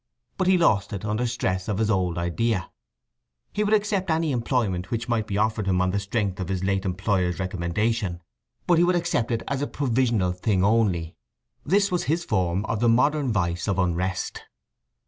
[0.35, 2.71] But he lost it under stress of his old idea.
[3.53, 6.63] He would accept any employment which might be offered him on the strength of his
[6.63, 8.19] late employer's recommendation;
[8.65, 11.17] but he would accept it as a provisional thing only.
[11.63, 14.41] This was his form of the modern vice of unrest.